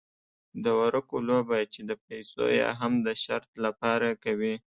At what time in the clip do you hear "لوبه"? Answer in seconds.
1.29-1.59